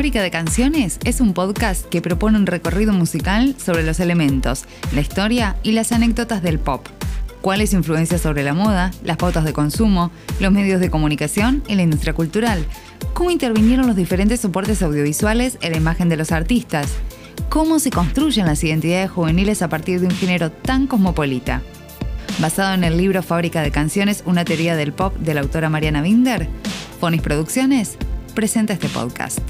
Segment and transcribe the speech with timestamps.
[0.00, 5.02] Fábrica de Canciones es un podcast que propone un recorrido musical sobre los elementos, la
[5.02, 6.86] historia y las anécdotas del pop.
[7.42, 10.10] Cuáles influencias sobre la moda, las pautas de consumo,
[10.40, 12.64] los medios de comunicación y la industria cultural.
[13.12, 16.86] Cómo intervinieron los diferentes soportes audiovisuales en la imagen de los artistas.
[17.50, 21.60] Cómo se construyen las identidades juveniles a partir de un género tan cosmopolita.
[22.38, 26.00] Basado en el libro Fábrica de Canciones, una teoría del pop de la autora Mariana
[26.00, 26.48] Binder,
[27.00, 27.98] Fonis Producciones
[28.34, 29.40] presenta este podcast.